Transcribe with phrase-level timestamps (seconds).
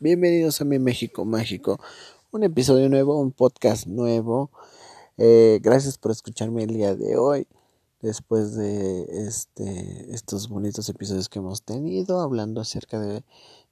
[0.00, 1.80] Bienvenidos a mi México Mágico.
[2.30, 4.52] Un episodio nuevo, un podcast nuevo.
[5.16, 7.48] Eh, gracias por escucharme el día de hoy.
[8.00, 13.24] Después de este, estos bonitos episodios que hemos tenido, hablando acerca de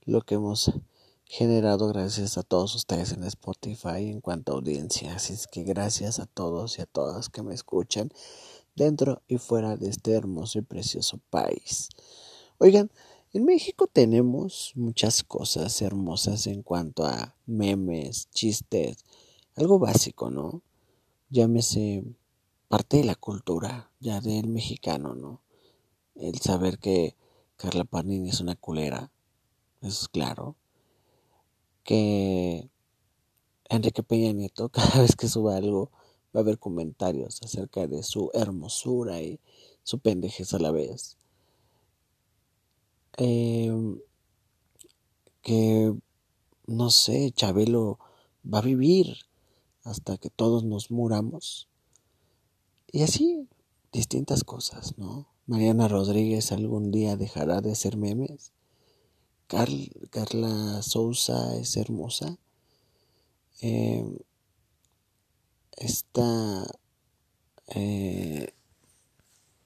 [0.04, 0.73] lo que hemos
[1.26, 5.15] generado gracias a todos ustedes en Spotify en cuanto a audiencia.
[5.15, 8.11] Así es que gracias a todos y a todas que me escuchan
[8.74, 11.88] dentro y fuera de este hermoso y precioso país.
[12.58, 12.90] Oigan,
[13.37, 19.05] en México tenemos muchas cosas hermosas en cuanto a memes, chistes,
[19.57, 20.63] algo básico, ¿no?
[21.29, 22.03] Llámese
[22.69, 25.43] parte de la cultura ya del mexicano, ¿no?
[26.15, 27.15] El saber que
[27.59, 29.13] Carla Panini es una culera,
[29.83, 30.57] eso es claro.
[31.85, 32.71] Que
[33.69, 35.91] Enrique Peña Nieto, cada vez que suba algo,
[36.35, 39.41] va a haber comentarios acerca de su hermosura y
[39.83, 41.19] su pendejez a la vez.
[43.16, 43.98] Em,
[45.43, 45.95] que,
[46.66, 47.98] no sé, Chabelo
[48.45, 49.16] va a vivir
[49.85, 51.68] hasta que todos nos muramos.
[52.91, 53.49] Y así,
[53.93, 55.29] distintas cosas, ¿no?
[55.46, 58.52] Mariana Rodríguez algún día dejará de ser memes.
[59.46, 62.37] Carla Sousa es hermosa.
[63.60, 64.04] Eh,
[65.76, 66.66] esta...
[67.69, 68.52] Eh,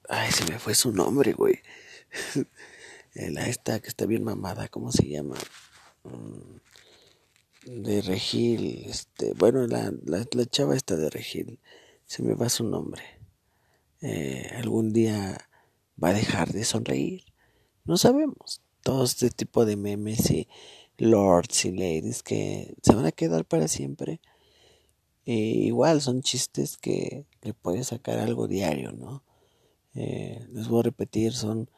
[0.07, 1.59] ay, se me fue su nombre, güey.
[3.13, 5.35] la esta que está bien mamada, ¿cómo se llama?
[6.03, 11.59] Mm, de Regil, este, bueno, la, la, chava esta de Regil,
[12.05, 13.03] se me va su nombre.
[14.01, 15.37] Eh, algún día
[16.01, 17.23] va a dejar de sonreír.
[17.85, 18.61] No sabemos.
[18.81, 20.47] Todo este tipo de memes y
[20.97, 24.21] lords y ladies que se van a quedar para siempre.
[25.23, 29.23] Igual son chistes que le puedes sacar algo diario, ¿no?
[29.93, 31.69] Eh, les voy a repetir, son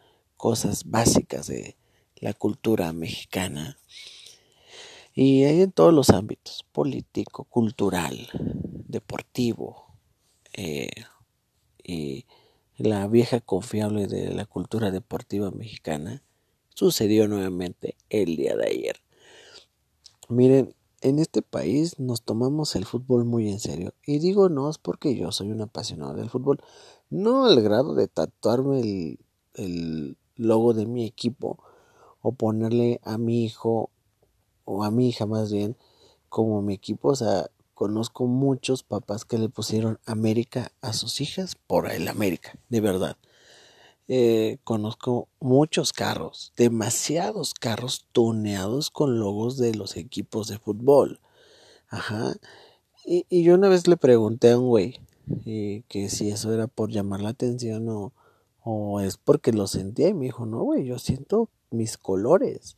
[0.44, 1.78] cosas básicas de
[2.18, 3.78] la cultura mexicana.
[5.16, 8.28] Y hay en todos los ámbitos, político, cultural,
[8.90, 9.86] deportivo,
[10.52, 10.90] eh,
[11.82, 12.26] y
[12.76, 16.22] la vieja confiable de la cultura deportiva mexicana
[16.76, 18.98] sucedió nuevamente el día de ayer.
[20.28, 23.94] Miren, en este país nos tomamos el fútbol muy en serio.
[24.06, 26.60] Y digo no es porque yo soy un apasionado del fútbol.
[27.10, 29.20] No al grado de tatuarme el,
[29.54, 31.60] el logo de mi equipo
[32.22, 33.90] o ponerle a mi hijo
[34.66, 35.76] o a mi hija más bien
[36.30, 37.10] como mi equipo.
[37.10, 42.58] O sea, conozco muchos papás que le pusieron América a sus hijas por el América,
[42.70, 43.18] de verdad.
[44.08, 51.20] Eh, conozco muchos carros, demasiados carros tuneados con logos de los equipos de fútbol.
[51.88, 52.36] Ajá.
[53.06, 55.00] Y, y yo una vez le pregunté a un güey
[55.46, 58.14] eh, que si eso era por llamar la atención o,
[58.64, 62.78] o es porque lo sentía y me dijo, no, güey, yo siento mis colores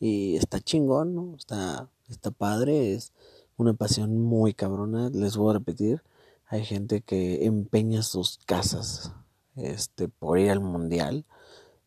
[0.00, 1.34] y está chingón, ¿no?
[1.36, 3.12] Está, está padre, es
[3.56, 6.02] una pasión muy cabrona, les voy a repetir,
[6.46, 9.12] hay gente que empeña sus casas
[9.56, 11.24] este, por ir al mundial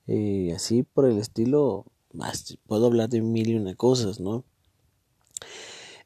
[0.07, 1.85] y así por el estilo,
[2.65, 4.43] puedo hablar de mil y una cosas, ¿no?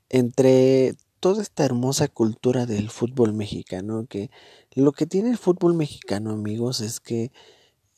[0.09, 4.31] Entre toda esta hermosa cultura del fútbol mexicano que
[4.73, 7.31] lo que tiene el fútbol mexicano, amigos, es que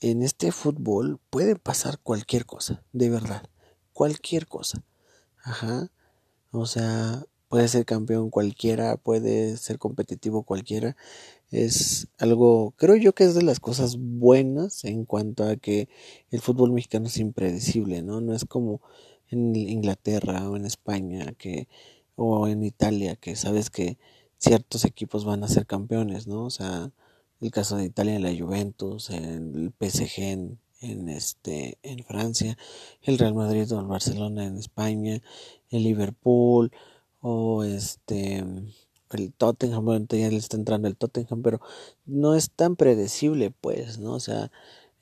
[0.01, 3.49] en este fútbol puede pasar cualquier cosa, de verdad,
[3.93, 4.83] cualquier cosa.
[5.41, 5.89] Ajá.
[6.51, 10.97] O sea, puede ser campeón cualquiera, puede ser competitivo cualquiera.
[11.49, 15.87] Es algo, creo yo que es de las cosas buenas en cuanto a que
[16.29, 18.19] el fútbol mexicano es impredecible, ¿no?
[18.19, 18.81] No es como
[19.29, 21.69] en Inglaterra o en España que
[22.15, 23.97] o en Italia que sabes que
[24.37, 26.45] ciertos equipos van a ser campeones, ¿no?
[26.45, 26.91] O sea,
[27.41, 30.19] el caso de Italia, la Juventus, el PSG
[30.81, 32.57] en, este, en Francia,
[33.01, 35.21] el Real Madrid o el Barcelona en España,
[35.69, 36.71] el Liverpool
[37.21, 38.43] o este
[39.13, 41.61] el Tottenham, bueno, ya le está entrando el Tottenham, pero
[42.05, 44.13] no es tan predecible, pues, ¿no?
[44.13, 44.51] O sea,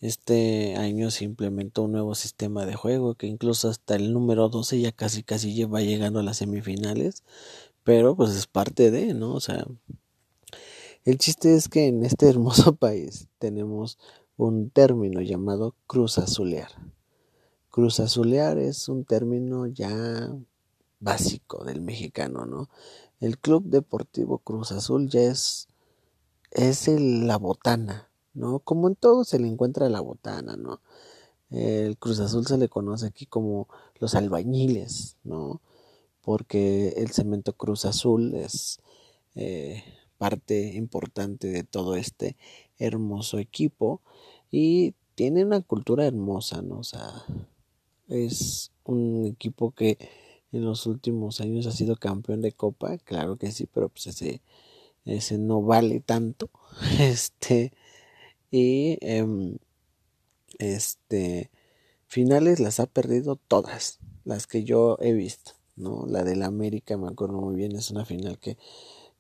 [0.01, 4.81] este año se implementó un nuevo sistema de juego que incluso hasta el número 12
[4.81, 7.24] ya casi casi lleva llegando a las semifinales
[7.83, 9.33] pero pues es parte de, ¿no?
[9.33, 9.65] O sea,
[11.03, 13.98] el chiste es que en este hermoso país tenemos
[14.38, 16.71] un término llamado cruz azulear.
[17.69, 20.30] Cruz azulear es un término ya
[21.00, 22.69] básico del mexicano, ¿no?
[23.19, 25.68] El Club Deportivo Cruz Azul ya es,
[26.51, 28.60] es la botana, ¿no?
[28.60, 30.81] Como en todo se le encuentra la botana, ¿no?
[31.50, 33.68] El Cruz Azul se le conoce aquí como
[34.00, 35.62] los albañiles, ¿no?
[36.22, 38.80] porque el cemento Cruz Azul es
[39.36, 39.83] eh,
[40.18, 42.38] parte importante de todo este
[42.78, 44.01] hermoso equipo
[44.51, 46.80] y tiene una cultura hermosa, ¿no?
[46.80, 47.25] O sea,
[48.07, 49.98] es un equipo que
[50.51, 54.42] en los últimos años ha sido campeón de copa, claro que sí, pero pues ese,
[55.06, 56.50] ese no vale tanto.
[57.00, 57.74] Este,
[58.51, 59.57] y em,
[60.59, 61.50] este,
[62.07, 66.06] finales las ha perdido todas, las que yo he visto, ¿no?
[66.07, 68.57] La del América, me acuerdo muy bien, es una final que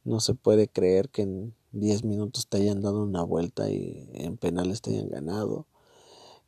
[0.03, 4.37] no se puede creer que en 10 minutos te hayan dado una vuelta y en
[4.37, 5.65] penales te hayan ganado.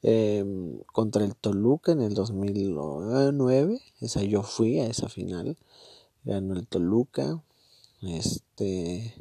[0.02, 5.58] Em, contra el Toluca en el 2009, esa yo fui a esa final,
[6.26, 7.42] ganó el Toluca,
[8.02, 9.16] este,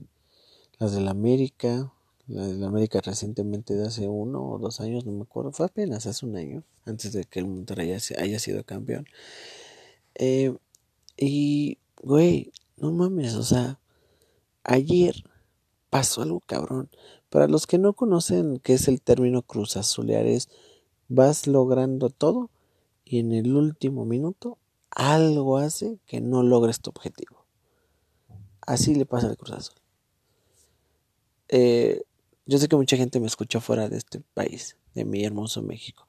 [0.79, 1.93] las del América,
[2.29, 6.25] la América recientemente de hace uno o dos años, no me acuerdo, fue apenas hace
[6.25, 9.07] un año, antes de que el Monterrey haya sido campeón.
[10.15, 10.57] Eh,
[11.17, 13.81] y, güey, no mames, o sea,
[14.65, 15.25] ayer
[15.91, 16.91] pasó algo cabrón.
[17.29, 20.49] Para los que no conocen qué es el término cruz azulear es
[21.09, 22.51] vas logrando todo
[23.05, 24.59] y en el último minuto
[24.91, 27.45] algo hace que no logres tu objetivo.
[28.61, 29.77] Así le pasa al Cruz Azul.
[31.49, 32.03] Eh,
[32.47, 36.06] yo sé que mucha gente me escucha fuera de este país, de mi hermoso México,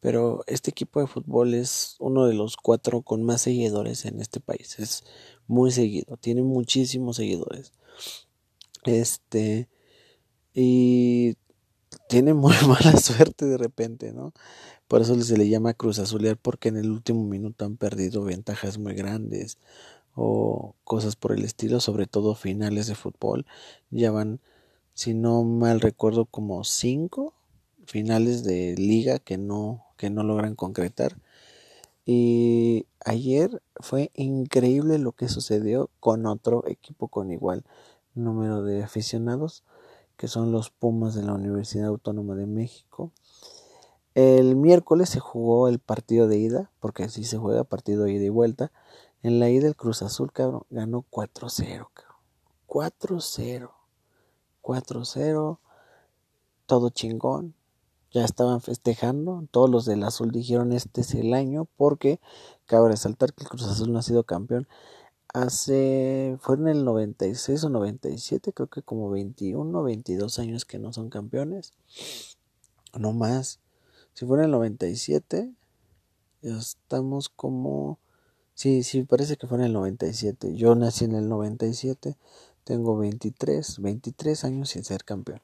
[0.00, 4.38] pero este equipo de fútbol es uno de los cuatro con más seguidores en este
[4.38, 4.78] país.
[4.78, 5.04] Es
[5.46, 7.72] muy seguido, tiene muchísimos seguidores.
[8.84, 9.68] Este,
[10.52, 11.36] y
[12.08, 14.32] tiene muy mala suerte de repente, ¿no?
[14.88, 18.78] Por eso se le llama Cruz Azulear porque en el último minuto han perdido ventajas
[18.78, 19.58] muy grandes
[20.14, 23.46] o cosas por el estilo, sobre todo finales de fútbol.
[23.90, 24.40] Ya van,
[24.94, 27.34] si no mal recuerdo, como cinco
[27.86, 31.16] finales de liga que no, que no logran concretar.
[32.06, 37.64] Y ayer fue increíble lo que sucedió con otro equipo con igual
[38.14, 39.64] número de aficionados
[40.16, 43.10] que son los Pumas de la Universidad Autónoma de México.
[44.14, 48.24] El miércoles se jugó el partido de ida, porque así se juega partido de ida
[48.24, 48.70] y vuelta.
[49.22, 52.16] En la ida el Cruz Azul, cabrón, ganó 4-0, cabrón.
[52.68, 53.73] 4-0.
[54.64, 55.60] 4-0.
[56.66, 57.54] Todo chingón.
[58.10, 59.46] Ya estaban festejando.
[59.52, 62.18] Todos los del azul dijeron este es el año, porque
[62.66, 64.66] cabe resaltar que el Cruz Azul no ha sido campeón
[65.34, 70.78] hace, fue en el 96 o 97, creo que como 21 o 22 años que
[70.78, 71.72] no son campeones,
[72.96, 73.58] no más.
[74.14, 75.52] Si fue en el 97,
[76.42, 77.98] estamos como,
[78.54, 80.54] sí, sí, parece que fue en el 97.
[80.54, 82.16] Yo nací en el 97,
[82.64, 85.40] tengo 23, 23 años sin ser campeón.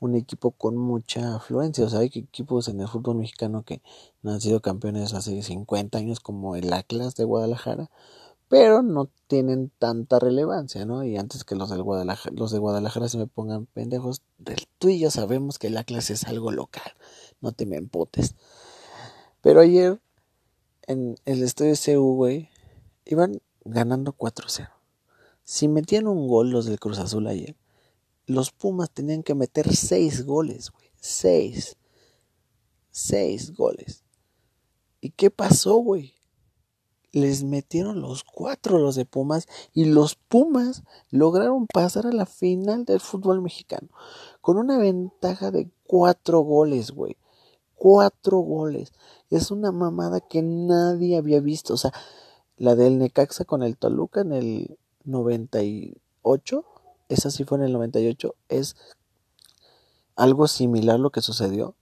[0.00, 3.80] Un equipo con mucha afluencia, o sea, hay equipos en el fútbol mexicano que
[4.22, 7.90] no han sido campeones hace 50 años como el Atlas de Guadalajara,
[8.48, 11.04] pero no tienen tanta relevancia, ¿no?
[11.04, 14.22] Y antes que los, Guadalajara, los de Guadalajara se me pongan pendejos,
[14.78, 16.92] tú y yo sabemos que la clase es algo local,
[17.40, 18.34] no te me emputes.
[19.40, 20.00] Pero ayer,
[20.86, 22.50] en el estadio CU, güey,
[23.06, 24.73] iban ganando 4-0.
[25.44, 27.56] Si metían un gol los del Cruz Azul ayer,
[28.26, 30.90] los Pumas tenían que meter 6 goles, güey.
[31.00, 31.76] 6.
[32.90, 34.04] 6 goles.
[35.00, 36.14] ¿Y qué pasó, güey?
[37.14, 42.84] les metieron los cuatro los de Pumas y los Pumas lograron pasar a la final
[42.84, 43.88] del fútbol mexicano
[44.40, 47.16] con una ventaja de cuatro goles, güey.
[47.76, 48.92] Cuatro goles.
[49.30, 51.74] Es una mamada que nadie había visto.
[51.74, 51.92] O sea,
[52.56, 56.64] la del Necaxa con el Toluca en el 98,
[57.08, 58.76] esa sí fue en el 98, es
[60.16, 61.74] algo similar lo que sucedió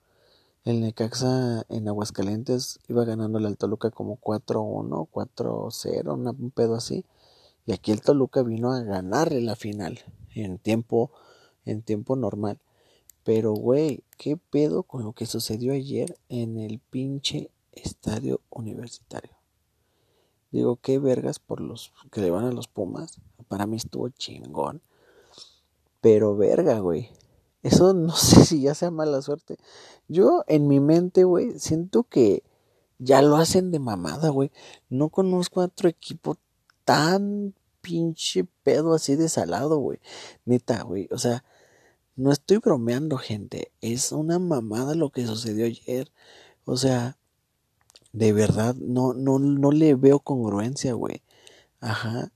[0.64, 7.04] el Necaxa en Aguascalientes iba ganando al Toluca como 4-1, 4-0, un pedo así.
[7.66, 9.98] Y aquí el Toluca vino a ganarle la final
[10.36, 11.10] en tiempo,
[11.64, 12.60] en tiempo normal.
[13.24, 19.31] Pero, güey, ¿qué pedo con lo que sucedió ayer en el pinche estadio universitario?
[20.52, 23.20] Digo, qué vergas por los que le van a los Pumas.
[23.48, 24.82] Para mí estuvo chingón.
[26.02, 27.10] Pero verga, güey.
[27.62, 29.56] Eso no sé si ya sea mala suerte.
[30.08, 32.42] Yo en mi mente, güey, siento que
[32.98, 34.52] ya lo hacen de mamada, güey.
[34.90, 36.36] No conozco a otro equipo
[36.84, 40.00] tan pinche pedo así de salado, güey.
[40.44, 41.08] Neta, güey.
[41.10, 41.44] O sea,
[42.14, 43.72] no estoy bromeando, gente.
[43.80, 46.12] Es una mamada lo que sucedió ayer.
[46.64, 47.16] O sea,
[48.12, 51.22] de verdad, no, no, no le veo congruencia, güey.
[51.80, 52.32] Ajá.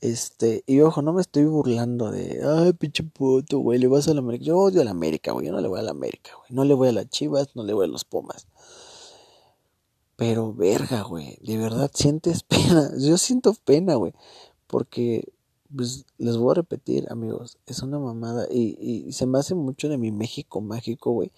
[0.00, 4.14] Este, y ojo, no me estoy burlando de, ay, pinche puto, güey, le vas a
[4.14, 4.44] la América.
[4.44, 6.48] Yo odio a la América, güey, yo no le voy a la América, güey.
[6.50, 8.46] No le voy a las Chivas, no le voy a los Pumas.
[10.16, 12.90] Pero, verga, güey, de verdad sientes pena.
[12.98, 14.12] Yo siento pena, güey,
[14.66, 15.32] porque,
[15.74, 18.46] pues, les voy a repetir, amigos, es una mamada.
[18.50, 18.76] Y,
[19.08, 21.32] y se me hace mucho de mi México mágico, güey,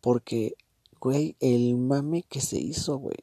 [0.00, 0.54] porque,
[1.02, 3.16] güey, el mame que se hizo, güey.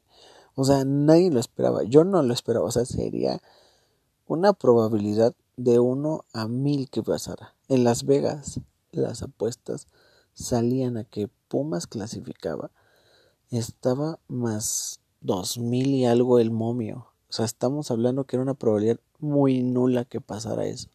[0.54, 1.82] O sea, nadie lo esperaba.
[1.82, 2.66] Yo no lo esperaba.
[2.66, 3.40] O sea, sería
[4.26, 7.54] una probabilidad de uno a mil que pasara.
[7.68, 8.60] En Las Vegas,
[8.92, 9.86] las apuestas
[10.34, 12.70] salían a que Pumas clasificaba.
[13.50, 17.06] Estaba más dos mil y algo el momio.
[17.30, 20.90] O sea, estamos hablando que era una probabilidad muy nula que pasara eso.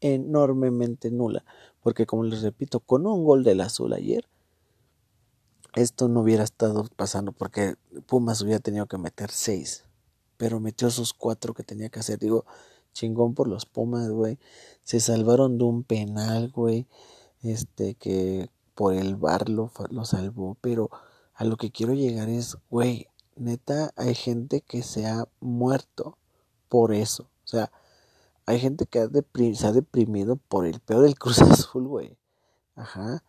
[0.00, 1.44] Enormemente nula.
[1.82, 4.29] Porque como les repito, con un gol del azul ayer,
[5.74, 9.84] esto no hubiera estado pasando porque Pumas hubiera tenido que meter seis.
[10.36, 12.18] Pero metió esos cuatro que tenía que hacer.
[12.18, 12.44] Digo,
[12.92, 14.38] chingón por los Pumas, güey.
[14.82, 16.86] Se salvaron de un penal, güey.
[17.42, 20.56] Este que por el bar lo, lo salvó.
[20.60, 20.90] Pero
[21.34, 26.18] a lo que quiero llegar es, güey, neta, hay gente que se ha muerto
[26.68, 27.24] por eso.
[27.44, 27.70] O sea,
[28.46, 29.08] hay gente que
[29.54, 32.16] se ha deprimido por el peor del Cruz Azul, güey.
[32.74, 33.22] Ajá.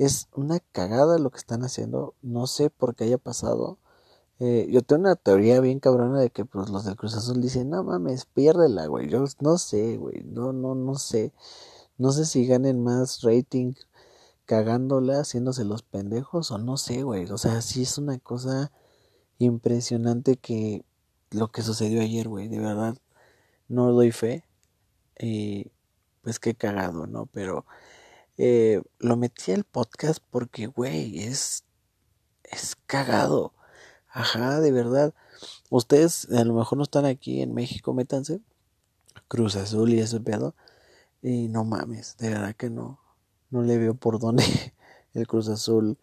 [0.00, 2.14] Es una cagada lo que están haciendo.
[2.22, 3.78] No sé por qué haya pasado.
[4.40, 7.68] Eh, yo tengo una teoría bien cabrona de que pues, los del Cruz Azul dicen,
[7.68, 9.10] no mames, piérdela, güey.
[9.10, 10.22] Yo no sé, güey.
[10.24, 11.34] No, no, no sé.
[11.98, 13.74] No sé si ganen más rating
[14.46, 17.26] cagándola, haciéndose los pendejos o no sé, güey.
[17.30, 18.72] O sea, sí es una cosa
[19.38, 20.84] impresionante que
[21.30, 22.48] lo que sucedió ayer, güey.
[22.48, 22.96] De verdad,
[23.68, 24.44] no doy fe.
[25.18, 25.72] Y
[26.22, 27.26] pues qué cagado, ¿no?
[27.26, 27.66] Pero
[28.42, 31.64] eh, lo metí al podcast porque, güey, es,
[32.44, 33.52] es cagado.
[34.08, 35.12] Ajá, de verdad.
[35.68, 38.40] Ustedes a lo mejor no están aquí en México, métanse.
[39.28, 40.54] Cruz Azul y ese pedo.
[41.20, 42.98] Y no mames, de verdad que no.
[43.50, 44.44] No le veo por dónde
[45.12, 45.98] el Cruz Azul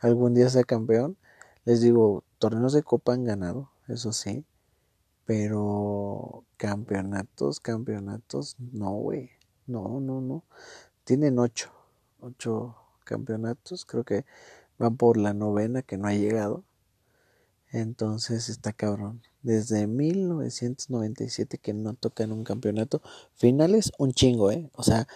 [0.00, 1.18] algún día sea campeón.
[1.66, 4.46] Les digo, torneos de copa han ganado, eso sí.
[5.26, 9.32] Pero campeonatos, campeonatos, no, güey.
[9.66, 10.44] No, no, no.
[11.04, 11.70] Tienen ocho,
[12.20, 13.84] ocho campeonatos.
[13.84, 14.24] Creo que
[14.78, 16.64] van por la novena que no ha llegado.
[17.70, 19.22] Entonces está cabrón.
[19.42, 23.02] Desde 1997 que no tocan un campeonato.
[23.34, 24.70] Finales, un chingo, ¿eh?
[24.74, 25.06] O sea,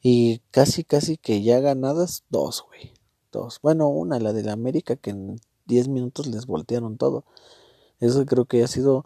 [0.00, 2.94] y casi, casi que ya ganadas, dos, güey.
[3.32, 3.60] Dos.
[3.60, 7.24] Bueno, una, la de la América, que en 10 minutos les voltearon todo.
[8.00, 9.04] Eso creo que ha sido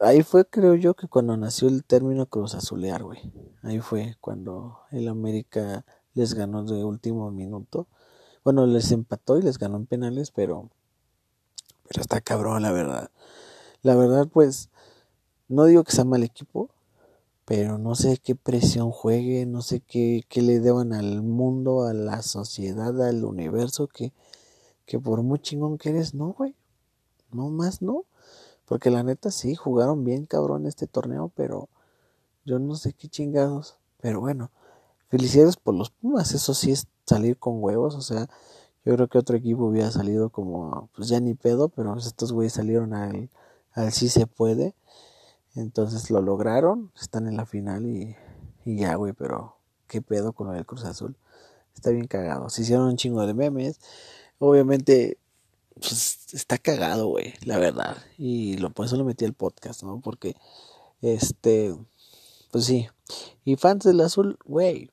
[0.00, 3.32] Ahí fue, creo yo, que cuando nació el término Cruz Azulear, güey.
[3.62, 7.86] Ahí fue cuando el América les ganó de último minuto.
[8.44, 10.68] Bueno, les empató y les ganó en penales, pero.
[11.88, 13.10] Pero está cabrón, la verdad.
[13.82, 14.68] La verdad, pues.
[15.48, 16.70] No digo que sea mal equipo,
[17.44, 21.94] pero no sé qué presión juegue, no sé qué, qué le deban al mundo, a
[21.94, 24.12] la sociedad, al universo, que,
[24.86, 26.54] que por muy chingón que eres, no, güey.
[27.32, 28.04] No más, no.
[28.72, 31.68] Porque la neta sí, jugaron bien cabrón este torneo, pero
[32.46, 33.76] yo no sé qué chingados.
[34.00, 34.50] Pero bueno,
[35.08, 38.30] felicidades por los Pumas, eso sí es salir con huevos, o sea,
[38.86, 42.54] yo creo que otro equipo hubiera salido como, pues ya ni pedo, pero estos güeyes
[42.54, 43.28] salieron al,
[43.72, 44.74] al sí se puede.
[45.54, 48.16] Entonces lo lograron, están en la final y,
[48.64, 51.14] y ya, güey, pero qué pedo con del Cruz Azul.
[51.74, 52.48] Está bien cagado.
[52.48, 53.80] Se hicieron un chingo de memes.
[54.38, 55.18] Obviamente
[55.80, 57.96] pues está cagado, güey, la verdad.
[58.18, 60.00] Y lo, por eso lo metí al podcast, ¿no?
[60.00, 60.36] Porque,
[61.00, 61.74] este,
[62.50, 62.88] pues sí.
[63.44, 64.90] Y fans del azul, güey,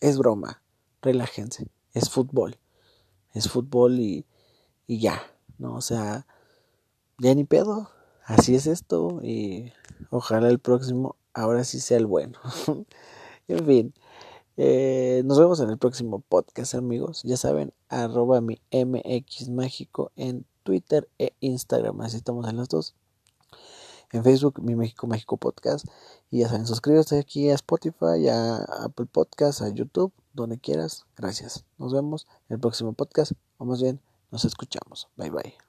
[0.00, 0.62] es broma,
[1.02, 2.58] relájense, es fútbol.
[3.32, 4.26] Es fútbol y,
[4.86, 5.22] y ya,
[5.58, 5.74] ¿no?
[5.74, 6.26] O sea,
[7.18, 7.90] ya ni pedo,
[8.24, 9.72] así es esto y
[10.10, 12.38] ojalá el próximo ahora sí sea el bueno.
[13.48, 13.94] en fin.
[14.56, 17.22] Eh, nos vemos en el próximo podcast, amigos.
[17.24, 22.00] Ya saben, arroba mi MX Mágico en Twitter e Instagram.
[22.00, 22.94] Así estamos en los dos.
[24.12, 25.86] En Facebook, mi México Mágico Podcast.
[26.30, 31.04] Y ya saben, suscríbete aquí a Spotify, a Apple Podcast, a YouTube, donde quieras.
[31.16, 31.64] Gracias.
[31.78, 33.32] Nos vemos en el próximo podcast.
[33.58, 35.08] Vamos bien, nos escuchamos.
[35.16, 35.63] Bye bye.